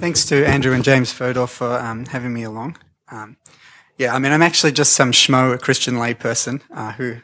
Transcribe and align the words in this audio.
thanks 0.00 0.24
to 0.24 0.46
Andrew 0.46 0.72
and 0.72 0.82
James 0.82 1.12
Fodor 1.12 1.46
for 1.46 1.78
um, 1.78 2.06
having 2.06 2.32
me 2.32 2.42
along. 2.42 2.78
Um, 3.10 3.36
yeah, 3.98 4.14
I 4.14 4.18
mean, 4.18 4.32
I'm 4.32 4.40
actually 4.40 4.72
just 4.72 4.94
some 4.94 5.12
schmo, 5.12 5.52
a 5.52 5.58
Christian 5.58 5.94
layperson 5.96 6.62
uh, 6.74 6.92
who 6.92 7.16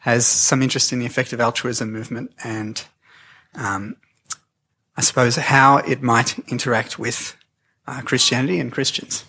has 0.00 0.26
some 0.26 0.62
interest 0.62 0.92
in 0.94 0.98
the 0.98 1.04
effective 1.04 1.40
altruism 1.42 1.92
movement 1.92 2.32
and 2.42 2.82
um, 3.54 3.96
I 4.96 5.02
suppose 5.02 5.36
how 5.36 5.76
it 5.78 6.00
might 6.00 6.38
interact 6.48 6.98
with 6.98 7.36
uh, 7.86 8.00
Christianity 8.00 8.60
and 8.60 8.72
Christians. 8.72 9.24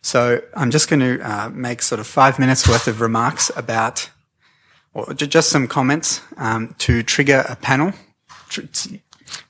So 0.00 0.40
I'm 0.54 0.70
just 0.70 0.88
going 0.88 1.00
to 1.00 1.20
uh, 1.20 1.50
make 1.50 1.82
sort 1.82 2.00
of 2.00 2.06
five 2.06 2.38
minutes 2.38 2.66
worth 2.66 2.88
of 2.88 3.02
remarks 3.02 3.50
about, 3.56 4.08
or 4.94 5.12
just 5.12 5.50
some 5.50 5.66
comments 5.66 6.22
um, 6.38 6.74
to 6.78 7.02
trigger 7.02 7.44
a 7.46 7.56
panel, 7.56 7.92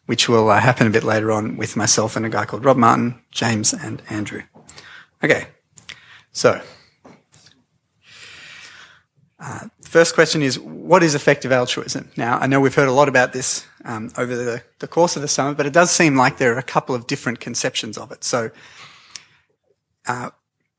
which 0.07 0.29
will 0.29 0.51
uh, 0.51 0.61
happen 0.61 0.87
a 0.87 0.91
bit 0.91 1.05
later 1.05 1.33
on 1.33 1.57
with 1.57 1.77
myself 1.77 2.17
and 2.17 2.27
a 2.27 2.29
guy 2.29 2.45
called 2.45 2.65
Rob 2.65 2.77
Martin, 2.77 3.21
James, 3.31 3.73
and 3.73 4.03
Andrew. 4.11 4.43
Okay, 5.23 5.47
so 6.33 6.61
uh, 9.41 9.69
first 9.83 10.15
question 10.15 10.43
is, 10.43 10.59
what 10.59 11.03
is 11.03 11.15
effective 11.15 11.53
altruism? 11.53 12.11
Now, 12.17 12.39
I 12.39 12.47
know 12.47 12.61
we've 12.61 12.75
heard 12.75 12.89
a 12.89 12.93
lot 12.93 13.09
about 13.09 13.33
this 13.33 13.67
um, 13.85 14.11
over 14.17 14.35
the, 14.35 14.63
the, 14.79 14.89
course 14.89 15.17
of 15.17 15.23
the 15.23 15.29
summer, 15.29 15.55
but 15.55 15.67
it 15.67 15.73
does 15.73 15.91
seem 15.91 16.17
like 16.17 16.39
there 16.39 16.55
are 16.55 16.59
a 16.59 16.63
couple 16.63 16.95
of 16.95 17.07
different 17.07 17.41
conceptions 17.41 17.99
of 17.99 18.11
it. 18.11 18.25
So, 18.25 18.51
uh, 20.07 20.31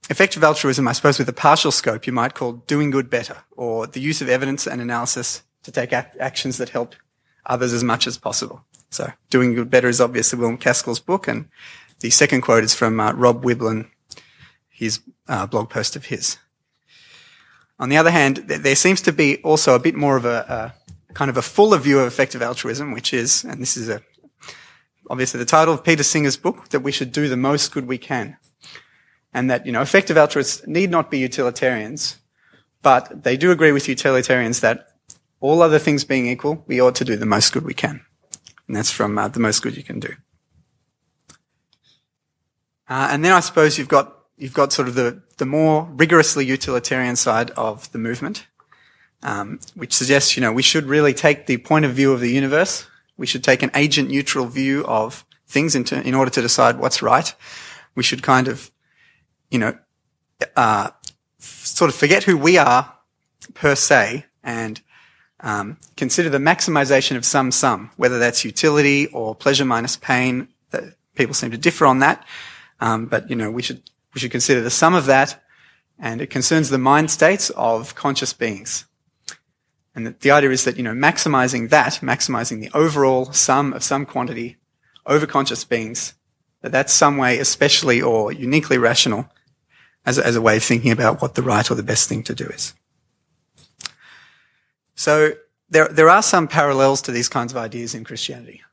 effective 0.09 0.43
altruism, 0.43 0.87
I 0.87 0.93
suppose, 0.93 1.19
with 1.19 1.29
a 1.29 1.33
partial 1.33 1.71
scope, 1.71 2.07
you 2.07 2.13
might 2.13 2.33
call 2.33 2.53
doing 2.53 2.89
good 2.89 3.09
better, 3.09 3.37
or 3.51 3.87
the 3.87 4.01
use 4.01 4.21
of 4.21 4.29
evidence 4.29 4.67
and 4.67 4.81
analysis 4.81 5.43
to 5.63 5.71
take 5.71 5.93
ac- 5.93 6.17
actions 6.19 6.57
that 6.57 6.69
help 6.69 6.95
others 7.45 7.73
as 7.73 7.83
much 7.83 8.07
as 8.07 8.17
possible. 8.17 8.65
So, 8.95 9.11
doing 9.29 9.53
good 9.53 9.69
better 9.69 9.89
is 9.89 9.99
obviously 9.99 10.39
Will 10.39 10.55
MacAskill's 10.55 11.01
book, 11.01 11.27
and 11.27 11.49
the 11.99 12.09
second 12.09 12.41
quote 12.41 12.63
is 12.63 12.73
from 12.73 12.97
uh, 13.01 13.11
Rob 13.11 13.43
Wiblin, 13.43 13.89
his 14.69 15.01
uh, 15.27 15.45
blog 15.47 15.69
post 15.69 15.97
of 15.97 16.05
his. 16.05 16.37
On 17.77 17.89
the 17.89 17.97
other 17.97 18.11
hand, 18.11 18.37
there 18.47 18.75
seems 18.75 19.01
to 19.01 19.11
be 19.11 19.41
also 19.43 19.75
a 19.75 19.79
bit 19.79 19.95
more 19.95 20.15
of 20.15 20.23
a, 20.23 20.73
a 21.09 21.13
kind 21.13 21.29
of 21.29 21.35
a 21.35 21.41
fuller 21.41 21.77
view 21.77 21.99
of 21.99 22.07
effective 22.07 22.41
altruism, 22.41 22.93
which 22.93 23.13
is, 23.13 23.43
and 23.43 23.61
this 23.61 23.75
is 23.75 23.89
a, 23.89 24.01
obviously 25.09 25.39
the 25.39 25.45
title 25.45 25.73
of 25.73 25.83
Peter 25.83 26.03
Singer's 26.03 26.37
book, 26.37 26.69
that 26.69 26.79
we 26.79 26.93
should 26.93 27.11
do 27.11 27.27
the 27.27 27.35
most 27.35 27.73
good 27.73 27.87
we 27.87 27.97
can. 27.97 28.37
And 29.33 29.51
that, 29.51 29.65
you 29.65 29.73
know, 29.73 29.81
effective 29.81 30.17
altruists 30.17 30.65
need 30.65 30.89
not 30.89 31.11
be 31.11 31.19
utilitarians, 31.19 32.17
but 32.81 33.23
they 33.23 33.35
do 33.35 33.51
agree 33.51 33.73
with 33.73 33.89
utilitarians 33.89 34.61
that 34.61 34.87
all 35.41 35.61
other 35.61 35.79
things 35.79 36.05
being 36.05 36.27
equal, 36.27 36.63
we 36.65 36.79
ought 36.79 36.95
to 36.95 37.03
do 37.03 37.17
the 37.17 37.25
most 37.25 37.51
good 37.51 37.65
we 37.65 37.73
can. 37.73 38.05
And 38.67 38.75
that's 38.75 38.91
from 38.91 39.17
uh, 39.17 39.27
the 39.27 39.39
most 39.39 39.61
good 39.61 39.77
you 39.77 39.83
can 39.83 39.99
do. 39.99 40.13
Uh, 42.87 43.09
and 43.11 43.25
then 43.25 43.31
I 43.31 43.39
suppose 43.39 43.77
you've 43.77 43.87
got 43.87 44.15
you've 44.37 44.53
got 44.53 44.73
sort 44.73 44.87
of 44.87 44.95
the, 44.95 45.21
the 45.37 45.45
more 45.45 45.89
rigorously 45.91 46.45
utilitarian 46.45 47.15
side 47.15 47.51
of 47.51 47.91
the 47.91 47.97
movement, 47.97 48.47
um, 49.23 49.59
which 49.75 49.93
suggests, 49.93 50.35
you 50.35 50.41
know, 50.41 50.51
we 50.51 50.61
should 50.61 50.85
really 50.85 51.13
take 51.13 51.45
the 51.45 51.57
point 51.57 51.85
of 51.85 51.93
view 51.93 52.11
of 52.11 52.19
the 52.19 52.31
universe. 52.31 52.85
We 53.17 53.25
should 53.25 53.43
take 53.43 53.63
an 53.63 53.71
agent 53.73 54.09
neutral 54.09 54.45
view 54.45 54.85
of 54.85 55.25
things 55.47 55.73
in, 55.73 55.83
to, 55.85 56.01
in 56.01 56.13
order 56.13 56.31
to 56.31 56.41
decide 56.41 56.77
what's 56.77 57.01
right. 57.01 57.33
We 57.95 58.03
should 58.03 58.21
kind 58.21 58.47
of, 58.47 58.71
you 59.49 59.59
know, 59.59 59.77
uh, 60.55 60.89
sort 61.39 61.89
of 61.89 61.95
forget 61.95 62.23
who 62.23 62.37
we 62.37 62.57
are 62.57 62.93
per 63.53 63.75
se 63.75 64.25
and 64.43 64.81
um, 65.45 65.77
consider 65.95 66.29
the 66.29 66.39
maximization 66.39 67.15
of 67.15 67.25
some 67.25 67.51
sum, 67.51 67.91
whether 67.95 68.19
that's 68.19 68.43
utility 68.43 69.07
or 69.07 69.33
pleasure 69.33 69.63
minus 69.63 69.95
pain. 69.95 70.49
That 70.71 70.95
people 71.15 71.33
seem 71.33 71.51
to 71.51 71.57
differ 71.57 71.85
on 71.85 71.99
that, 71.99 72.25
um, 72.81 73.05
but 73.05 73.29
you 73.29 73.35
know 73.35 73.49
we 73.49 73.61
should 73.61 73.81
we 74.13 74.19
should 74.19 74.31
consider 74.31 74.59
the 74.59 74.69
sum 74.69 74.95
of 74.95 75.05
that, 75.05 75.41
and 75.97 76.19
it 76.19 76.29
concerns 76.29 76.69
the 76.69 76.77
mind 76.77 77.11
states 77.11 77.51
of 77.51 77.95
conscious 77.95 78.33
beings. 78.33 78.85
And 79.93 80.07
the, 80.07 80.15
the 80.19 80.31
idea 80.31 80.49
is 80.49 80.65
that, 80.65 80.75
you 80.75 80.83
know, 80.83 80.93
maximizing 80.93 81.69
that, 81.69 81.93
maximizing 82.01 82.59
the 82.59 82.69
overall 82.77 83.31
sum 83.31 83.71
of 83.71 83.81
some 83.81 84.05
quantity 84.05 84.57
over 85.05 85.25
conscious 85.25 85.63
beings, 85.63 86.15
that 86.61 86.73
that's 86.73 86.91
some 86.91 87.15
way 87.15 87.39
especially 87.39 88.01
or 88.01 88.33
uniquely 88.33 88.77
rational 88.77 89.29
as 90.05 90.19
as 90.19 90.35
a 90.35 90.41
way 90.41 90.57
of 90.57 90.63
thinking 90.63 90.91
about 90.91 91.21
what 91.21 91.35
the 91.35 91.43
right 91.43 91.69
or 91.69 91.75
the 91.75 91.83
best 91.83 92.09
thing 92.09 92.23
to 92.23 92.35
do 92.35 92.45
is. 92.47 92.73
So 95.05 95.33
there, 95.69 95.87
there 95.87 96.09
are 96.09 96.23
some 96.23 96.47
parallels 96.47 97.03
to 97.03 97.11
these 97.11 97.29
kinds 97.29 97.53
of 97.53 97.57
ideas 97.57 97.93
in 97.93 98.03
Christianity. 98.03 98.63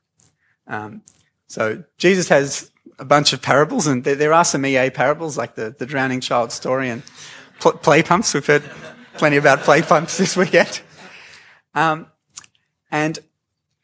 Um, 0.65 1.03
so 1.45 1.83
Jesus 1.99 2.27
has 2.29 2.71
a 2.97 3.05
bunch 3.05 3.33
of 3.33 3.41
parables, 3.43 3.85
and 3.85 4.03
there, 4.03 4.15
there, 4.15 4.33
are 4.33 4.43
some 4.43 4.65
EA 4.65 4.89
parables, 4.89 5.37
like 5.37 5.53
the, 5.53 5.75
the 5.77 5.85
drowning 5.85 6.21
child 6.21 6.51
story 6.51 6.89
and 6.89 7.03
pl- 7.59 7.73
play 7.73 8.01
pumps. 8.01 8.33
We've 8.33 8.43
heard 8.43 8.63
plenty 9.19 9.37
about 9.37 9.59
play 9.59 9.83
pumps 9.83 10.17
this 10.17 10.35
weekend. 10.35 10.81
Um, 11.75 12.07
and 12.89 13.19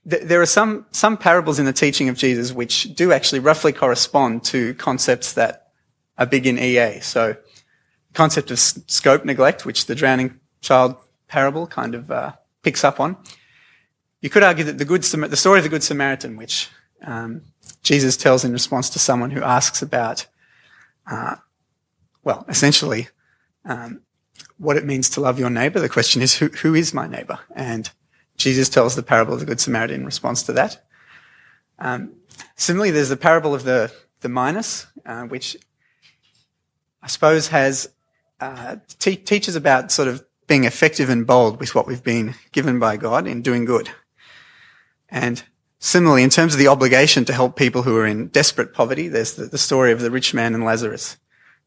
th- 0.09 0.23
there 0.23 0.41
are 0.41 0.47
some, 0.47 0.88
some 0.89 1.17
parables 1.17 1.59
in 1.59 1.67
the 1.67 1.73
teaching 1.73 2.09
of 2.09 2.17
Jesus 2.17 2.51
which 2.51 2.95
do 2.95 3.11
actually 3.11 3.41
roughly 3.41 3.73
correspond 3.73 4.43
to 4.45 4.73
concepts 4.73 5.33
that 5.33 5.67
are 6.17 6.25
big 6.25 6.47
in 6.47 6.57
EA. 6.57 6.99
So, 7.01 7.33
the 7.33 8.13
concept 8.15 8.49
of 8.49 8.55
s- 8.55 8.81
scope 8.88 9.23
neglect, 9.23 9.67
which 9.67 9.85
the 9.85 9.93
drowning 9.93 10.39
child 10.61 10.95
parable 11.29 11.67
kind 11.67 11.95
of 11.95 12.12
uh, 12.12 12.34
picks 12.62 12.84
up 12.84 13.00
on. 13.00 13.16
You 14.19 14.29
could 14.29 14.44
argue 14.44 14.66
that 14.66 14.78
the 14.78 14.85
good 14.85 15.03
the 15.03 15.38
story 15.38 15.59
of 15.59 15.63
the 15.63 15.69
Good 15.69 15.84
Samaritan, 15.84 16.35
which 16.35 16.69
um, 17.03 17.44
Jesus 17.84 18.17
tells 18.17 18.44
in 18.44 18.51
response 18.51 18.90
to 18.90 19.00
someone 19.00 19.31
who 19.31 19.41
asks 19.41 19.81
about, 19.81 20.28
uh, 21.09 21.35
well, 22.23 22.45
essentially, 22.50 23.07
um, 23.63 24.01
what 24.57 24.75
it 24.75 24.85
means 24.85 25.09
to 25.12 25.22
love 25.22 25.39
your 25.39 25.50
neighbor. 25.50 25.79
The 25.79 25.88
question 25.88 26.22
is, 26.22 26.35
who, 26.35 26.47
who 26.47 26.75
is 26.75 26.94
my 26.94 27.07
neighbor? 27.07 27.39
And 27.56 27.89
Jesus 28.35 28.68
tells 28.68 28.95
the 28.95 29.03
parable 29.03 29.34
of 29.34 29.39
the 29.39 29.45
Good 29.45 29.62
Samaritan 29.62 30.01
in 30.01 30.06
response 30.06 30.44
to 30.44 30.53
that. 30.53 30.85
Um, 31.78 32.16
similarly, 32.56 32.91
there's 32.91 33.09
the 33.09 33.18
parable 33.18 33.56
of 33.56 33.63
the, 33.63 33.91
the 34.19 34.29
Minas, 34.29 34.88
uh, 35.06 35.23
which 35.23 35.56
I 37.01 37.07
suppose 37.07 37.47
has 37.47 37.89
uh, 38.41 38.78
te- 39.00 39.16
teaches 39.16 39.56
about 39.56 39.91
sort 39.91 40.09
of 40.09 40.25
being 40.49 40.65
effective 40.65 41.09
and 41.09 41.25
bold 41.25 41.61
with 41.61 41.73
what 41.73 41.87
we've 41.87 42.03
been 42.03 42.35
given 42.51 42.77
by 42.77 42.97
God 42.97 43.25
in 43.25 43.41
doing 43.41 43.63
good. 43.63 43.89
And 45.07 45.41
Similarly, 45.81 46.23
in 46.23 46.29
terms 46.29 46.53
of 46.53 46.59
the 46.59 46.67
obligation 46.67 47.23
to 47.25 47.33
help 47.33 47.55
people 47.55 47.83
who 47.83 47.95
are 47.95 48.05
in 48.05 48.27
desperate 48.27 48.73
poverty, 48.73 49.07
there's 49.07 49.35
the, 49.35 49.45
the 49.45 49.57
story 49.57 49.93
of 49.93 50.01
the 50.01 50.11
rich 50.11 50.33
man 50.33 50.53
and 50.53 50.65
Lazarus, 50.65 51.15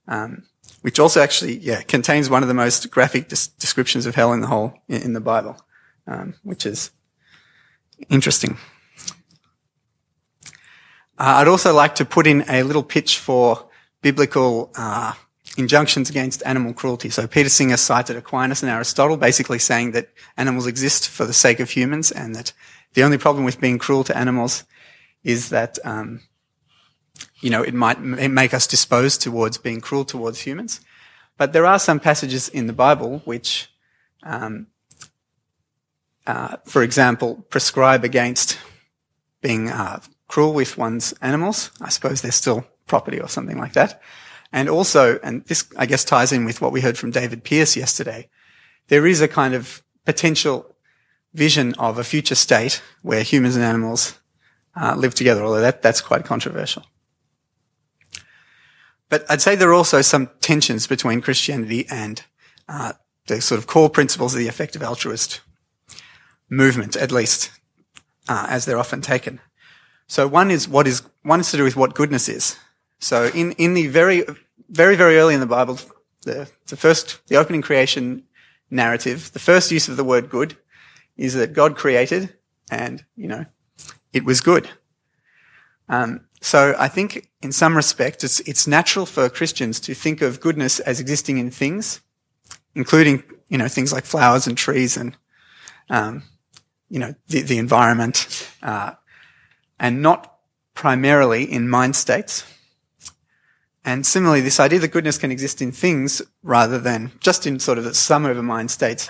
um, 0.07 0.43
which 0.83 0.99
also 0.99 1.23
actually, 1.23 1.57
yeah, 1.57 1.81
contains 1.81 2.29
one 2.29 2.43
of 2.43 2.49
the 2.49 2.55
most 2.55 2.91
graphic 2.91 3.29
des- 3.29 3.49
descriptions 3.59 4.05
of 4.05 4.15
hell 4.15 4.35
in 4.35 4.43
the 4.43 4.49
whole 4.49 4.75
in, 4.87 5.03
in 5.03 5.13
the 5.15 5.21
Bible, 5.21 5.57
um, 6.07 6.35
which 6.43 6.67
is 6.67 6.91
interesting. 8.11 8.59
Uh, 11.17 11.41
I'd 11.41 11.49
also 11.49 11.73
like 11.73 11.95
to 11.95 12.05
put 12.05 12.27
in 12.27 12.45
a 12.51 12.65
little 12.65 12.83
pitch 12.83 13.19
for 13.19 13.71
biblical 14.03 14.73
uh, 14.77 15.15
injunctions 15.57 16.09
against 16.09 16.43
animal 16.47 16.73
cruelty. 16.73 17.11
So 17.11 17.27
Peter 17.27 17.49
Singer 17.49 17.77
cited 17.77 18.17
Aquinas 18.17 18.63
and 18.63 18.71
Aristotle, 18.71 19.17
basically 19.17 19.59
saying 19.59 19.93
that 19.93 20.09
animals 20.37 20.67
exist 20.67 21.09
for 21.09 21.25
the 21.27 21.33
sake 21.33 21.61
of 21.61 21.71
humans 21.71 22.11
and 22.11 22.35
that 22.35 22.53
the 22.95 23.03
only 23.03 23.19
problem 23.19 23.45
with 23.45 23.61
being 23.61 23.79
cruel 23.79 24.05
to 24.05 24.17
animals 24.17 24.65
is 25.25 25.51
that, 25.51 25.79
um, 25.85 26.21
you 27.41 27.51
know, 27.51 27.63
it 27.63 27.75
might 27.75 28.01
make 28.01 28.55
us 28.55 28.67
disposed 28.67 29.21
towards 29.21 29.59
being 29.59 29.81
cruel 29.81 30.05
towards 30.05 30.41
humans. 30.41 30.81
But 31.37 31.53
there 31.53 31.67
are 31.67 31.79
some 31.79 32.01
passages 32.01 32.49
in 32.49 32.67
the 32.67 32.73
Bible 32.73 33.21
which, 33.25 33.71
um, 34.23 34.69
uh, 36.27 36.57
for 36.65 36.83
example, 36.83 37.45
prescribe 37.51 38.05
against 38.05 38.59
being 39.41 39.69
uh, 39.69 40.01
cruel 40.29 40.55
with 40.55 40.79
one's 40.79 41.13
animals. 41.21 41.71
I 41.81 41.89
suppose 41.89 42.23
they're 42.23 42.33
still 42.33 42.67
property 42.87 43.21
or 43.21 43.29
something 43.29 43.59
like 43.59 43.73
that. 43.75 44.01
And 44.53 44.69
also, 44.69 45.19
and 45.23 45.45
this 45.47 45.65
I 45.77 45.87
guess 45.87 46.05
ties 46.05 46.33
in 46.33 46.45
with 46.45 46.61
what 46.61 46.73
we 46.73 46.81
heard 46.81 46.99
from 46.99 47.11
David 47.11 47.43
Pearce 47.45 47.77
yesterday, 47.77 48.29
there 48.89 49.07
is 49.07 49.21
a 49.21 49.29
kind 49.29 49.55
of 49.55 49.83
potential 50.05 50.75
vision 51.33 51.75
of 51.75 51.99
a 51.99 52.05
future 52.05 52.35
state 52.35 52.83
where 53.03 53.23
humans 53.23 53.57
and 53.57 53.65
animals 53.65 54.19
uh, 54.81 54.95
live 54.97 55.15
together, 55.15 55.43
although 55.43 55.61
that, 55.61 55.83
that's 55.83 56.01
quite 56.01 56.25
controversial. 56.25 56.85
But 59.09 59.31
I'd 59.31 59.43
say 59.43 59.57
there 59.57 59.71
are 59.71 59.75
also 59.75 60.03
some 60.03 60.31
tensions 60.41 60.87
between 60.87 61.21
Christianity 61.21 61.87
and 61.91 62.23
uh, 62.69 62.95
the 63.27 63.41
sort 63.41 63.59
of 63.59 63.67
core 63.67 63.91
principles 63.91 64.35
of 64.35 64.39
the 64.39 64.49
effective 64.49 64.83
altruist 64.83 65.41
movement, 66.49 66.97
at 66.97 67.13
least 67.13 67.51
uh, 68.29 68.47
as 68.49 68.65
they're 68.65 68.79
often 68.79 69.01
taken. 69.01 69.41
So 70.07 70.27
one 70.27 70.51
is 70.51 70.69
what 70.69 70.87
is 70.87 71.03
one 71.23 71.41
is 71.41 71.51
to 71.51 71.57
do 71.57 71.65
with 71.65 71.77
what 71.77 71.95
goodness 71.95 72.29
is. 72.29 72.57
So 73.01 73.27
in 73.35 73.53
in 73.53 73.75
the 73.75 73.87
very 73.87 74.25
very 74.73 74.97
very 74.97 75.17
early 75.19 75.35
in 75.35 75.41
the 75.41 75.47
Bible, 75.47 75.79
the, 76.25 76.51
the 76.67 76.77
first 76.77 77.25
the 77.29 77.37
opening 77.37 77.63
creation 77.63 78.25
narrative, 78.71 79.31
the 79.33 79.39
first 79.39 79.71
use 79.71 79.89
of 79.89 79.97
the 79.97 80.05
word 80.05 80.29
good 80.31 80.57
is 81.17 81.35
that 81.35 81.53
God 81.53 81.77
created 81.77 82.35
and, 82.71 83.05
you 83.17 83.29
know, 83.29 83.45
it 84.13 84.25
was 84.25 84.41
good. 84.41 84.69
Um, 85.89 86.23
so 86.41 86.75
I 86.79 86.89
think 86.89 87.29
in 87.43 87.53
some 87.53 87.77
respect, 87.77 88.25
it's, 88.25 88.41
it's 88.41 88.67
natural 88.67 89.07
for 89.07 89.29
Christians 89.29 89.79
to 89.81 89.95
think 89.95 90.23
of 90.23 90.41
goodness 90.41 90.81
as 90.81 91.01
existing 91.01 91.39
in 91.39 91.51
things, 91.51 92.01
including, 92.75 93.23
you 93.49 93.59
know, 93.59 93.69
things 93.69 93.93
like 93.93 94.05
flowers 94.05 94.47
and 94.47 94.57
trees 94.57 94.97
and, 94.97 95.17
um, 95.91 96.23
you 96.89 96.99
know, 96.99 97.15
the, 97.29 97.43
the 97.43 97.59
environment, 97.59 98.49
uh, 98.63 98.93
and 99.79 100.03
not 100.03 100.39
primarily 100.75 101.45
in 101.45 101.69
mind 101.69 101.95
states. 101.95 102.45
And 103.85 104.07
similarly, 104.07 104.41
this 104.41 104.61
idea 104.61 104.79
that 104.79 104.93
goodness 104.93 105.19
can 105.19 105.33
exist 105.33 105.61
in 105.61 105.73
things 105.73 106.23
rather 106.43 106.79
than 106.79 107.13
just 107.21 107.47
in 107.47 107.59
sort 107.59 107.79
of 107.79 107.85
the 107.85 107.95
sum 107.95 108.27
over 108.27 108.43
mind 108.43 108.71
states 108.71 109.09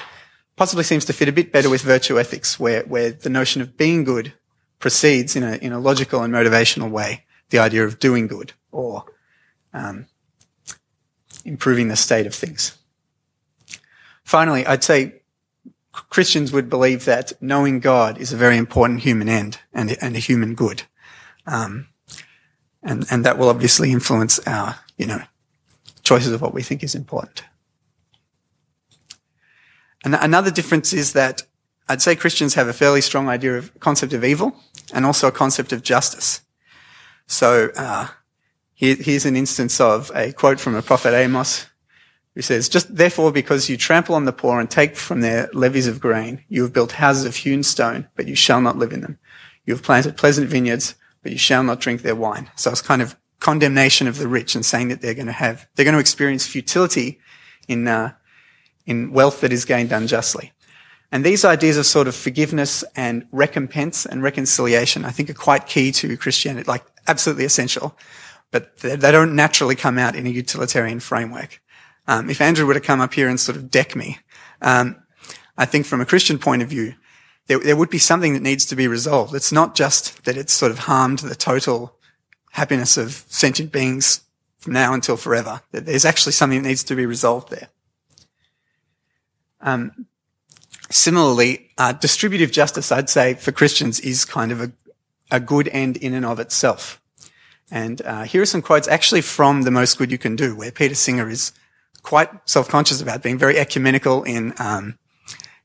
possibly 0.57 0.85
seems 0.85 1.05
to 1.07 1.13
fit 1.13 1.29
a 1.29 1.33
bit 1.33 1.53
better 1.53 1.69
with 1.69 1.83
virtue 1.83 2.19
ethics, 2.19 2.59
where, 2.59 2.83
where 2.85 3.11
the 3.13 3.29
notion 3.29 3.61
of 3.61 3.77
being 3.77 4.05
good 4.05 4.33
precedes 4.79 5.37
in 5.37 5.43
a, 5.43 5.57
in 5.57 5.73
a 5.73 5.79
logical 5.79 6.23
and 6.23 6.33
motivational 6.33 6.91
way 6.91 7.25
the 7.51 7.59
idea 7.59 7.85
of 7.85 7.99
doing 7.99 8.27
good 8.27 8.53
or 8.71 9.05
um, 9.75 10.07
improving 11.45 11.89
the 11.89 11.97
state 11.97 12.27
of 12.27 12.35
things. 12.35 12.77
Finally, 14.25 14.67
I'd 14.67 14.85
say 14.85 15.23
Christians 15.93 16.53
would 16.53 16.71
believe 16.71 17.05
that 17.05 17.33
knowing 17.41 17.81
God 17.81 18.19
is 18.19 18.33
a 18.33 18.37
very 18.37 18.57
important 18.57 19.01
human 19.01 19.29
end 19.29 19.59
and, 19.73 19.97
and 20.01 20.17
a 20.17 20.21
human 20.21 20.55
good. 20.55 20.85
Um, 21.47 21.89
and, 22.83 23.07
and 23.11 23.25
that 23.25 23.39
will 23.39 23.49
obviously 23.49 23.93
influence 23.93 24.39
our, 24.47 24.77
you 24.97 25.07
know, 25.07 25.23
choices 26.03 26.33
of 26.33 26.41
what 26.41 26.55
we 26.55 26.63
think 26.63 26.83
is 26.83 26.95
important. 26.95 27.45
And 30.05 30.15
another 30.17 30.51
difference 30.51 30.93
is 30.93 31.13
that 31.13 31.43
I'd 31.89 32.03
say 32.03 32.17
Christians 32.17 32.55
have 32.55 32.69
a 32.69 32.73
fairly 32.73 33.01
strong 33.01 33.29
idea 33.29 33.57
of 33.57 33.79
concept 33.81 34.13
of 34.13 34.25
evil 34.25 34.57
and 34.93 35.05
also 35.05 35.29
a 35.29 35.33
concept 35.33 35.73
of 35.73 35.83
justice. 35.83 36.43
So 37.27 37.71
uh, 37.77 38.09
here, 38.75 38.97
here's 38.97 39.27
an 39.27 39.37
instance 39.37 39.81
of 39.81 40.11
a 40.15 40.33
quote 40.33 40.59
from 40.59 40.75
a 40.75 40.83
prophet 40.83 41.15
Amos, 41.15 41.67
who 42.35 42.43
says, 42.43 42.69
"Just 42.69 42.97
therefore, 42.97 43.31
because 43.31 43.69
you 43.69 43.77
trample 43.77 44.15
on 44.15 44.25
the 44.25 44.33
poor 44.33 44.59
and 44.59 44.71
take 44.71 44.97
from 44.97 45.21
their 45.21 45.49
levies 45.53 45.87
of 45.87 46.01
grain, 46.01 46.43
you 46.49 46.63
have 46.63 46.73
built 46.73 46.93
houses 46.93 47.25
of 47.25 47.37
hewn 47.37 47.63
stone, 47.63 48.09
but 48.17 48.27
you 48.27 48.35
shall 48.35 48.61
not 48.61 48.79
live 48.79 48.93
in 48.93 49.03
them. 49.03 49.19
You 49.65 49.75
have 49.75 49.83
planted 49.83 50.17
pleasant 50.17 50.49
vineyards, 50.49 50.95
but 51.23 51.33
you 51.33 51.39
shall 51.39 51.63
not 51.63 51.81
drink 51.81 52.03
their 52.03 52.17
wine." 52.17 52.51
So 52.57 52.71
it's 52.71 52.83
kind 52.83 53.03
of 53.03 53.17
condemnation 53.41 54.07
of 54.07 54.19
the 54.19 54.29
rich 54.29 54.55
and 54.55 54.65
saying 54.65 54.89
that 54.89 55.01
they're 55.01 55.15
going 55.15 55.27
to 55.27 55.33
have, 55.33 55.67
they're 55.75 55.85
going 55.85 55.95
to 55.95 56.01
experience 56.01 56.47
futility 56.47 57.19
in 57.69 57.89
uh, 57.89 58.13
in 58.87 59.13
wealth 59.13 59.41
that 59.41 59.53
is 59.53 59.65
gained 59.65 59.93
unjustly. 59.93 60.53
And 61.13 61.25
these 61.25 61.45
ideas 61.45 61.77
of 61.77 61.85
sort 61.85 62.09
of 62.09 62.17
forgiveness 62.17 62.83
and 62.97 63.27
recompense 63.33 64.07
and 64.07 64.23
reconciliation, 64.23 65.05
I 65.05 65.11
think 65.11 65.29
are 65.29 65.35
quite 65.35 65.67
key 65.67 65.93
to 65.93 66.17
Christianity, 66.17 66.65
like 66.67 66.85
absolutely 67.07 67.45
essential, 67.45 67.97
but 68.51 68.79
they, 68.79 68.97
don't 68.97 69.37
naturally 69.37 69.77
come 69.77 69.99
out 69.99 70.17
in 70.17 70.27
a 70.27 70.31
utilitarian 70.31 71.01
framework. 71.01 71.61
Um, 72.07 72.31
if 72.31 72.41
Andrew 72.41 72.67
were 72.67 72.75
to 72.75 72.81
come 72.81 73.01
up 73.01 73.13
here 73.13 73.29
and 73.29 73.39
sort 73.39 73.57
of 73.57 73.71
deck 73.71 73.95
me, 73.95 74.19
um, 74.63 74.97
I 75.59 75.67
think 75.67 75.85
from 75.85 76.01
a 76.01 76.07
Christian 76.07 76.39
point 76.39 76.63
of 76.63 76.69
view, 76.69 76.95
there, 77.47 77.59
there 77.59 77.77
would 77.77 77.91
be 77.91 77.99
something 77.99 78.35
that 78.35 78.43
needs 78.43 78.65
to 78.67 78.77
be 78.77 78.89
resolved. 78.89 79.35
It's 79.35 79.53
not 79.53 79.75
just 79.75 80.25
that 80.25 80.37
it's 80.37 80.53
sort 80.53 80.73
of 80.73 80.81
harmed 80.81 81.21
the 81.21 81.35
total 81.35 81.95
happiness 82.53 82.97
of 82.97 83.25
sentient 83.29 83.73
beings 83.73 84.23
from 84.59 84.75
now 84.75 84.95
until 84.95 85.17
forever. 85.17 85.63
That 85.73 85.87
There's 85.87 86.05
actually 86.05 86.33
something 86.33 86.63
that 86.63 86.69
needs 86.69 86.85
to 86.85 86.95
be 86.95 87.07
resolved 87.07 87.51
there. 87.51 87.69
Um, 89.61 90.07
similarly, 90.91 91.71
uh, 91.79 91.93
distributive 91.93 92.53
justice, 92.53 92.93
I'd 92.93 93.11
say, 93.11 93.35
for 93.35 93.53
Christians 93.53 94.01
is 94.01 94.25
kind 94.25 94.53
of 94.53 94.61
a, 94.61 94.73
a 95.31 95.41
good 95.41 95.69
end 95.69 95.97
in 95.97 96.15
and 96.15 96.27
of 96.27 96.39
itself. 96.39 97.01
And 97.71 98.03
uh, 98.03 98.25
here 98.25 98.43
are 98.43 98.47
some 98.47 98.63
quotes 98.63 98.87
actually 98.87 99.23
from 99.23 99.63
The 99.63 99.71
Most 99.71 99.97
Good 99.99 100.13
You 100.13 100.19
Can 100.19 100.37
Do, 100.37 100.55
where 100.55 100.71
Peter 100.71 100.95
Singer 100.95 101.29
is 101.29 101.53
quite 102.03 102.29
self-conscious 102.45 103.01
about 103.01 103.23
being 103.23 103.39
very 103.39 103.59
ecumenical 103.59 104.25
in, 104.25 104.53
um, 104.59 104.99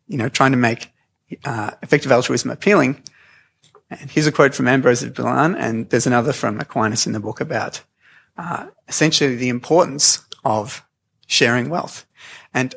you 0.08 0.18
know, 0.18 0.30
trying 0.30 0.52
to 0.52 0.58
make 0.58 0.92
uh, 1.46 1.72
effective 1.82 2.12
altruism 2.12 2.52
appealing. 2.52 3.04
And 3.90 4.12
here's 4.12 4.28
a 4.28 4.32
quote 4.32 4.54
from 4.54 4.68
Ambrose 4.68 5.04
of 5.04 5.18
Milan, 5.18 5.56
and 5.56 5.90
there's 5.90 6.08
another 6.08 6.34
from 6.34 6.60
Aquinas 6.60 7.08
in 7.08 7.14
the 7.14 7.20
book 7.20 7.40
about 7.40 7.82
uh, 8.38 8.68
essentially 8.88 9.36
the 9.36 9.50
importance 9.50 10.26
of 10.44 10.86
sharing 11.26 11.70
wealth. 11.70 12.06
And 12.54 12.76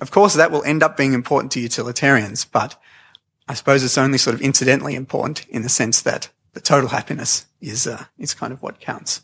of 0.00 0.10
course, 0.10 0.34
that 0.34 0.50
will 0.50 0.64
end 0.64 0.82
up 0.82 0.96
being 0.96 1.14
important 1.14 1.52
to 1.52 1.60
utilitarians, 1.60 2.44
but 2.44 2.80
I 3.48 3.54
suppose 3.54 3.82
it's 3.82 3.98
only 3.98 4.18
sort 4.18 4.34
of 4.34 4.42
incidentally 4.42 4.94
important 4.94 5.46
in 5.48 5.62
the 5.62 5.68
sense 5.68 6.02
that 6.02 6.30
the 6.52 6.60
total 6.60 6.90
happiness 6.90 7.46
is, 7.60 7.86
uh, 7.86 8.04
is 8.18 8.34
kind 8.34 8.52
of 8.52 8.62
what 8.62 8.80
counts. 8.80 9.22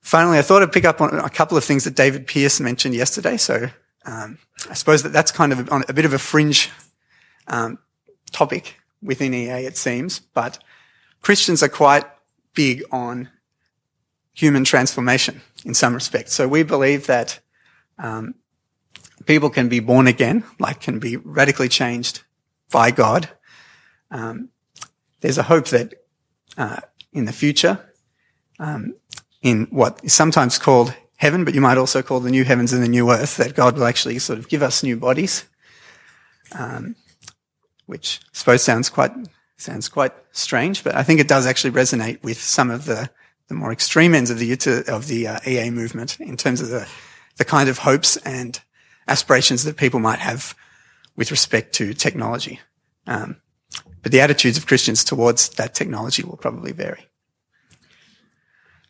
Finally, 0.00 0.38
I 0.38 0.42
thought 0.42 0.62
I'd 0.62 0.72
pick 0.72 0.84
up 0.84 1.00
on 1.00 1.18
a 1.18 1.28
couple 1.28 1.58
of 1.58 1.64
things 1.64 1.84
that 1.84 1.96
David 1.96 2.26
Pearce 2.26 2.60
mentioned 2.60 2.94
yesterday. 2.94 3.36
So 3.36 3.70
um, 4.06 4.38
I 4.70 4.74
suppose 4.74 5.02
that 5.02 5.12
that's 5.12 5.32
kind 5.32 5.52
of 5.52 5.68
a, 5.68 5.84
a 5.88 5.92
bit 5.92 6.04
of 6.04 6.12
a 6.12 6.18
fringe 6.18 6.70
um, 7.48 7.78
topic 8.32 8.76
within 9.02 9.34
EA, 9.34 9.66
it 9.66 9.76
seems, 9.76 10.20
but 10.20 10.58
Christians 11.20 11.62
are 11.62 11.68
quite 11.68 12.04
big 12.54 12.82
on 12.90 13.28
human 14.32 14.64
transformation 14.64 15.40
in 15.64 15.74
some 15.74 15.94
respects. 15.94 16.32
So 16.32 16.46
we 16.46 16.62
believe 16.62 17.06
that 17.06 17.40
um, 17.98 18.34
people 19.26 19.50
can 19.50 19.68
be 19.68 19.80
born 19.80 20.06
again, 20.06 20.44
like 20.58 20.80
can 20.80 20.98
be 20.98 21.16
radically 21.16 21.68
changed 21.68 22.22
by 22.70 22.90
God. 22.90 23.28
Um, 24.10 24.50
there's 25.20 25.38
a 25.38 25.44
hope 25.44 25.68
that 25.68 25.94
uh, 26.56 26.80
in 27.12 27.24
the 27.24 27.32
future, 27.32 27.92
um, 28.58 28.94
in 29.42 29.66
what 29.70 30.00
is 30.02 30.12
sometimes 30.12 30.58
called 30.58 30.94
heaven, 31.16 31.44
but 31.44 31.54
you 31.54 31.60
might 31.60 31.78
also 31.78 32.02
call 32.02 32.20
the 32.20 32.30
new 32.30 32.44
heavens 32.44 32.72
and 32.72 32.82
the 32.82 32.88
new 32.88 33.10
earth, 33.10 33.36
that 33.36 33.54
God 33.54 33.76
will 33.76 33.86
actually 33.86 34.18
sort 34.18 34.38
of 34.38 34.48
give 34.48 34.62
us 34.62 34.82
new 34.82 34.96
bodies, 34.96 35.44
um, 36.58 36.96
which 37.86 38.20
I 38.24 38.28
suppose 38.32 38.62
sounds 38.62 38.90
quite 38.90 39.12
sounds 39.58 39.88
quite 39.88 40.12
strange, 40.32 40.84
but 40.84 40.94
I 40.94 41.02
think 41.02 41.18
it 41.18 41.28
does 41.28 41.46
actually 41.46 41.70
resonate 41.72 42.22
with 42.22 42.40
some 42.40 42.70
of 42.70 42.84
the 42.84 43.10
the 43.48 43.54
more 43.54 43.72
extreme 43.72 44.14
ends 44.14 44.30
of 44.30 44.38
the 44.38 44.52
of 44.88 45.06
the 45.06 45.26
uh, 45.26 45.38
EA 45.46 45.70
movement 45.70 46.20
in 46.20 46.36
terms 46.36 46.60
of 46.60 46.68
the 46.68 46.88
the 47.36 47.44
kind 47.44 47.68
of 47.68 47.78
hopes 47.78 48.16
and 48.18 48.60
aspirations 49.08 49.64
that 49.64 49.76
people 49.76 50.00
might 50.00 50.18
have 50.18 50.54
with 51.16 51.30
respect 51.30 51.74
to 51.74 51.94
technology. 51.94 52.60
Um, 53.06 53.40
but 54.02 54.12
the 54.12 54.20
attitudes 54.20 54.58
of 54.58 54.66
Christians 54.66 55.04
towards 55.04 55.48
that 55.50 55.74
technology 55.74 56.22
will 56.22 56.36
probably 56.36 56.72
vary. 56.72 57.05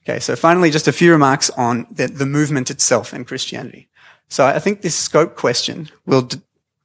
Okay, 0.09 0.21
so 0.21 0.37
finally, 0.37 0.71
just 0.71 0.87
a 0.87 0.93
few 0.93 1.11
remarks 1.11 1.51
on 1.51 1.85
the, 1.91 2.07
the 2.07 2.27
movement 2.27 2.71
itself 2.71 3.13
and 3.13 3.27
Christianity. 3.27 3.89
So 4.29 4.47
I 4.47 4.61
think 4.61 4.83
this 4.83 4.95
scope 4.95 5.35
question 5.35 5.91
will 6.07 6.29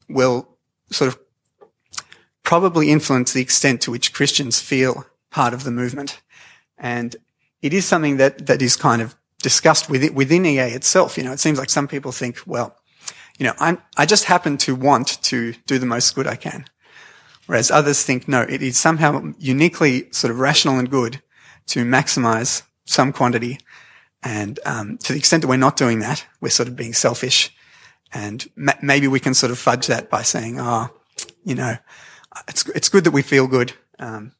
will 0.09 0.57
sort 0.89 1.07
of 1.07 1.19
probably 2.41 2.89
influence 2.89 3.31
the 3.31 3.41
extent 3.41 3.79
to 3.81 3.91
which 3.91 4.11
Christians 4.11 4.59
feel 4.59 5.05
part 5.29 5.53
of 5.53 5.65
the 5.65 5.71
movement, 5.71 6.19
and 6.79 7.15
it 7.61 7.75
is 7.75 7.85
something 7.85 8.17
that 8.17 8.47
that 8.47 8.59
is 8.59 8.75
kind 8.75 9.03
of 9.03 9.15
discussed 9.43 9.87
within, 9.87 10.15
within 10.15 10.43
EA 10.43 10.73
itself. 10.73 11.15
You 11.15 11.23
know, 11.23 11.31
it 11.31 11.39
seems 11.39 11.59
like 11.59 11.69
some 11.69 11.87
people 11.87 12.11
think, 12.11 12.39
well, 12.47 12.75
you 13.37 13.45
know, 13.45 13.53
I'm, 13.59 13.77
I 13.97 14.07
just 14.07 14.25
happen 14.25 14.57
to 14.57 14.73
want 14.73 15.21
to 15.23 15.53
do 15.67 15.77
the 15.77 15.85
most 15.85 16.15
good 16.15 16.25
I 16.25 16.35
can. 16.35 16.65
Whereas 17.45 17.69
others 17.69 18.03
think, 18.03 18.27
no, 18.27 18.41
it 18.41 18.63
is 18.63 18.79
somehow 18.79 19.33
uniquely 19.37 20.11
sort 20.11 20.31
of 20.31 20.39
rational 20.39 20.79
and 20.79 20.89
good 20.89 21.21
to 21.67 21.85
maximize 21.85 22.63
some 22.91 23.11
quantity. 23.13 23.59
And 24.23 24.59
um, 24.65 24.97
to 24.99 25.13
the 25.13 25.19
extent 25.19 25.41
that 25.41 25.47
we're 25.47 25.57
not 25.57 25.77
doing 25.77 25.99
that, 25.99 26.25
we're 26.41 26.49
sort 26.49 26.69
of 26.69 26.75
being 26.75 26.93
selfish. 26.93 27.55
And 28.13 28.47
ma- 28.55 28.73
maybe 28.81 29.07
we 29.07 29.19
can 29.19 29.33
sort 29.33 29.51
of 29.51 29.57
fudge 29.57 29.87
that 29.87 30.09
by 30.09 30.21
saying, 30.21 30.59
oh, 30.59 30.89
you 31.43 31.55
know, 31.55 31.77
it's, 32.47 32.67
it's 32.69 32.89
good 32.89 33.03
that 33.05 33.11
we 33.11 33.21
feel 33.21 33.47
good. 33.47 33.73
Um, 33.97 34.33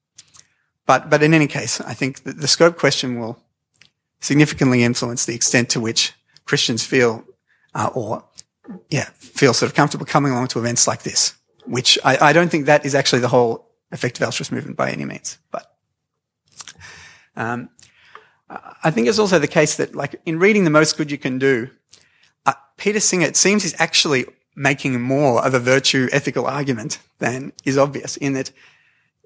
but, 0.85 1.09
but 1.09 1.23
in 1.23 1.33
any 1.33 1.47
case, 1.47 1.81
I 1.81 1.93
think 1.93 2.23
the 2.23 2.47
scope 2.47 2.77
question 2.77 3.19
will 3.19 3.39
significantly 4.19 4.83
influence 4.83 5.25
the 5.25 5.35
extent 5.35 5.69
to 5.69 5.79
which 5.79 6.13
Christians 6.45 6.85
feel, 6.85 7.23
uh, 7.73 7.89
or 7.93 8.23
yeah, 8.89 9.05
feel 9.15 9.53
sort 9.53 9.71
of 9.71 9.75
comfortable 9.75 10.05
coming 10.05 10.31
along 10.31 10.47
to 10.47 10.59
events 10.59 10.87
like 10.87 11.03
this, 11.03 11.33
which 11.65 11.97
I, 12.03 12.29
I 12.29 12.33
don't 12.33 12.49
think 12.49 12.65
that 12.65 12.85
is 12.85 12.93
actually 12.93 13.21
the 13.21 13.29
whole 13.29 13.69
effective 13.91 14.23
altruist 14.23 14.51
movement 14.51 14.77
by 14.77 14.91
any 14.91 15.05
means. 15.05 15.37
But 15.51 15.65
um, 17.35 17.69
I 18.83 18.91
think 18.91 19.07
it's 19.07 19.19
also 19.19 19.39
the 19.39 19.47
case 19.47 19.75
that, 19.77 19.95
like, 19.95 20.19
in 20.25 20.39
reading 20.39 20.65
the 20.65 20.69
most 20.79 20.97
good 20.97 21.11
you 21.11 21.17
can 21.17 21.39
do, 21.39 21.69
uh, 22.45 22.53
Peter 22.77 22.99
Singer, 22.99 23.27
it 23.27 23.37
seems, 23.37 23.63
is 23.63 23.75
actually 23.77 24.25
making 24.55 25.01
more 25.01 25.45
of 25.45 25.53
a 25.53 25.59
virtue 25.59 26.09
ethical 26.11 26.45
argument 26.45 26.99
than 27.19 27.53
is 27.63 27.77
obvious. 27.77 28.17
In 28.17 28.33
that, 28.33 28.51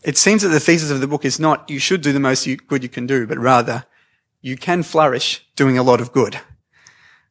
it 0.03 0.17
seems 0.17 0.41
that 0.41 0.50
the 0.50 0.60
thesis 0.60 0.91
of 0.91 1.00
the 1.00 1.08
book 1.08 1.25
is 1.25 1.39
not 1.39 1.70
you 1.70 1.79
should 1.79 2.01
do 2.01 2.13
the 2.13 2.20
most 2.20 2.46
you, 2.46 2.58
good 2.58 2.84
you 2.84 2.89
can 2.89 3.08
do, 3.08 3.25
but 3.25 3.38
rather 3.38 3.86
you 4.41 4.58
can 4.58 4.84
flourish 4.84 5.48
doing 5.55 5.77
a 5.77 5.84
lot 5.84 6.01
of 6.01 6.12
good. 6.12 6.39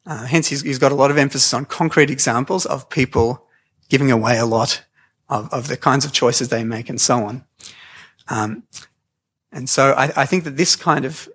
Uh, 0.04 0.26
hence, 0.26 0.48
he's, 0.48 0.62
he's 0.62 0.78
got 0.78 0.92
a 0.92 0.96
lot 0.96 1.10
of 1.10 1.18
emphasis 1.18 1.54
on 1.54 1.64
concrete 1.64 2.10
examples 2.10 2.66
of 2.66 2.88
people 2.88 3.46
giving 3.88 4.10
away 4.10 4.38
a 4.38 4.46
lot 4.46 4.84
of, 5.28 5.52
of 5.52 5.68
the 5.68 5.76
kinds 5.76 6.04
of 6.04 6.12
choices 6.12 6.48
they 6.48 6.64
make 6.64 6.90
and 6.90 7.00
so 7.00 7.24
on. 7.24 7.44
Um, 8.28 8.64
And 9.56 9.70
so 9.70 9.92
I, 9.92 10.22
I 10.22 10.26
think 10.26 10.42
that 10.44 10.56
this 10.56 10.74
kind 10.74 11.04
of, 11.04 11.28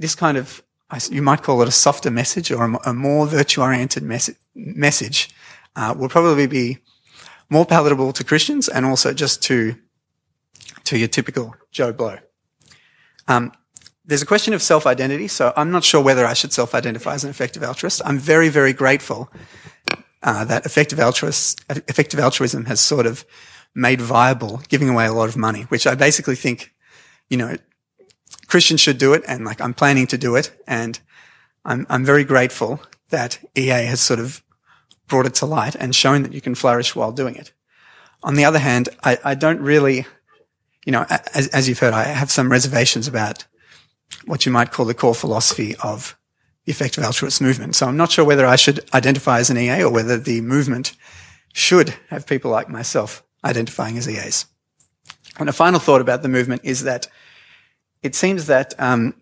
this 0.00 0.14
kind 0.14 0.36
of, 0.36 0.62
you 1.10 1.22
might 1.22 1.42
call 1.42 1.62
it 1.62 1.68
a 1.68 1.72
softer 1.72 2.10
message 2.10 2.50
or 2.50 2.64
a, 2.84 2.94
more 2.94 3.26
virtue-oriented 3.26 4.02
mes- 4.02 4.34
message, 4.54 5.30
uh, 5.76 5.94
will 5.96 6.08
probably 6.08 6.46
be 6.46 6.78
more 7.48 7.66
palatable 7.66 8.12
to 8.14 8.24
Christians 8.24 8.68
and 8.68 8.86
also 8.86 9.12
just 9.12 9.42
to, 9.42 9.76
to 10.84 10.98
your 10.98 11.08
typical 11.08 11.54
Joe 11.70 11.92
Blow. 11.92 12.18
Um, 13.28 13.52
there's 14.04 14.22
a 14.22 14.26
question 14.26 14.54
of 14.54 14.62
self-identity, 14.62 15.28
so 15.28 15.52
I'm 15.56 15.70
not 15.70 15.84
sure 15.84 16.02
whether 16.02 16.26
I 16.26 16.32
should 16.32 16.52
self-identify 16.52 17.14
as 17.14 17.24
an 17.24 17.30
effective 17.30 17.62
altruist. 17.62 18.02
I'm 18.04 18.18
very, 18.18 18.48
very 18.48 18.72
grateful 18.72 19.30
uh, 20.22 20.44
that 20.46 20.66
effective 20.66 20.98
altruist, 20.98 21.62
effective 21.68 22.18
altruism 22.18 22.64
has 22.64 22.80
sort 22.80 23.06
of 23.06 23.24
made 23.74 24.00
viable 24.00 24.62
giving 24.68 24.88
away 24.88 25.06
a 25.06 25.12
lot 25.12 25.28
of 25.28 25.36
money, 25.36 25.62
which 25.68 25.86
I 25.86 25.94
basically 25.94 26.36
think, 26.36 26.72
you 27.28 27.36
know, 27.36 27.56
Christians 28.50 28.80
should 28.80 28.98
do 28.98 29.12
it, 29.14 29.22
and 29.28 29.44
like 29.44 29.60
I'm 29.60 29.74
planning 29.74 30.08
to 30.08 30.18
do 30.18 30.34
it, 30.34 30.50
and 30.66 30.98
I'm 31.64 31.86
I'm 31.88 32.04
very 32.04 32.24
grateful 32.24 32.80
that 33.10 33.38
EA 33.56 33.86
has 33.86 34.00
sort 34.00 34.20
of 34.20 34.42
brought 35.06 35.26
it 35.26 35.34
to 35.34 35.46
light 35.46 35.76
and 35.76 35.94
shown 35.94 36.22
that 36.22 36.32
you 36.32 36.40
can 36.40 36.54
flourish 36.54 36.94
while 36.94 37.12
doing 37.12 37.36
it. 37.36 37.52
On 38.22 38.34
the 38.34 38.44
other 38.44 38.58
hand, 38.58 38.88
I, 39.02 39.18
I 39.24 39.34
don't 39.34 39.60
really, 39.60 40.06
you 40.84 40.92
know, 40.92 41.06
as, 41.34 41.48
as 41.48 41.68
you've 41.68 41.78
heard, 41.78 41.94
I 41.94 42.04
have 42.04 42.30
some 42.30 42.50
reservations 42.50 43.08
about 43.08 43.46
what 44.26 44.46
you 44.46 44.52
might 44.52 44.70
call 44.70 44.84
the 44.84 44.94
core 44.94 45.14
philosophy 45.14 45.74
of 45.82 46.16
the 46.64 46.72
effective 46.72 47.02
altruist 47.02 47.40
movement. 47.40 47.74
So 47.74 47.86
I'm 47.86 47.96
not 47.96 48.12
sure 48.12 48.24
whether 48.24 48.46
I 48.46 48.56
should 48.56 48.80
identify 48.94 49.38
as 49.38 49.50
an 49.50 49.58
EA 49.58 49.82
or 49.82 49.90
whether 49.90 50.18
the 50.18 50.40
movement 50.42 50.96
should 51.52 51.94
have 52.08 52.26
people 52.26 52.50
like 52.50 52.68
myself 52.68 53.24
identifying 53.44 53.96
as 53.96 54.08
EAs. 54.08 54.46
And 55.38 55.48
a 55.48 55.52
final 55.52 55.80
thought 55.80 56.00
about 56.00 56.22
the 56.22 56.28
movement 56.28 56.62
is 56.64 56.82
that 56.84 57.08
it 58.02 58.14
seems 58.14 58.46
that 58.46 58.74
um, 58.78 59.14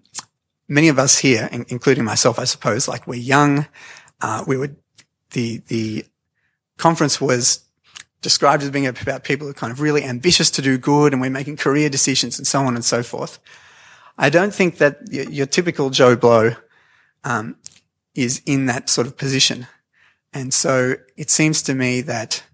many 0.69 0.89
of 0.89 0.99
us 0.99 1.19
here, 1.19 1.49
in, 1.51 1.65
including 1.69 2.05
myself, 2.05 2.39
I 2.39 2.45
suppose, 2.45 2.87
like 2.87 3.07
we're 3.07 3.17
young, 3.17 3.67
uh, 4.21 4.45
we 4.47 4.57
would 4.57 4.77
the 5.31 5.59
the 5.69 6.05
conference 6.77 7.21
was 7.21 7.65
described 8.21 8.63
as 8.63 8.71
being 8.71 8.87
about 8.87 9.25
people 9.25 9.47
who 9.47 9.51
are 9.51 9.55
kind 9.55 9.73
of 9.73 9.81
really 9.81 10.05
ambitious 10.05 10.51
to 10.53 10.63
do 10.63 10.79
good, 10.79 11.13
and 11.13 11.21
we're 11.21 11.31
making 11.31 11.57
career 11.57 11.89
decisions 11.89 12.39
and 12.39 12.47
so 12.47 12.61
on 12.61 12.75
and 12.75 12.85
so 12.85 13.03
forth. 13.03 13.39
I 14.17 14.31
don't 14.31 14.53
think 14.53 14.79
that 14.79 14.99
your, 15.11 15.29
your 15.31 15.47
typical 15.47 15.91
Joe 15.91 16.17
Blow 16.17 16.53
um, 17.25 17.57
is 18.15 18.43
in 18.47 18.67
that 18.67 18.89
sort 18.89 19.07
of 19.07 19.17
position, 19.17 19.67
and 20.33 20.53
so 20.53 20.95
it 21.17 21.31
seems 21.31 21.63
to 21.63 21.75
me 21.75 22.01
that 22.03 22.45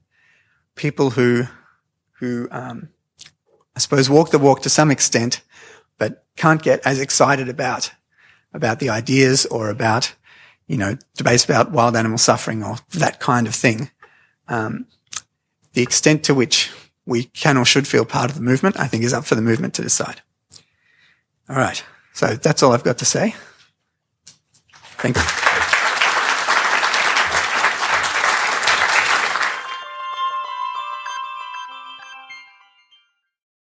people 0.75 1.11
who 1.11 1.45
who 2.19 2.49
um, 2.50 2.88
I 3.75 3.81
suppose 3.81 4.09
walk 4.09 4.31
the 4.31 4.38
walk 4.38 4.62
to 4.62 4.71
some 4.71 4.90
extent, 4.90 5.40
but 5.98 6.24
can't 6.36 6.62
get 6.62 6.84
as 6.86 7.00
excited 7.00 7.48
about 7.48 7.92
about 8.52 8.78
the 8.78 8.88
ideas 8.88 9.46
or 9.46 9.68
about 9.70 10.14
you 10.66 10.76
know 10.76 10.96
debates 11.16 11.44
about 11.44 11.72
wild 11.72 11.96
animal 11.96 12.18
suffering 12.18 12.62
or 12.62 12.76
that 12.92 13.20
kind 13.20 13.46
of 13.46 13.54
thing. 13.54 13.90
Um, 14.48 14.86
the 15.72 15.82
extent 15.82 16.24
to 16.24 16.34
which 16.34 16.70
we 17.06 17.24
can 17.24 17.56
or 17.56 17.64
should 17.64 17.88
feel 17.88 18.04
part 18.04 18.30
of 18.30 18.36
the 18.36 18.42
movement, 18.42 18.78
I 18.78 18.86
think, 18.86 19.02
is 19.04 19.12
up 19.12 19.24
for 19.24 19.34
the 19.34 19.42
movement 19.42 19.74
to 19.74 19.82
decide. 19.82 20.22
All 21.48 21.56
right, 21.56 21.84
so 22.12 22.34
that's 22.34 22.62
all 22.62 22.72
I've 22.72 22.84
got 22.84 22.98
to 22.98 23.04
say. 23.04 23.34
Thank 24.98 25.16
you. 25.16 25.53